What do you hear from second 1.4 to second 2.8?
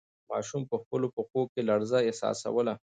کې لړزه احساسوله.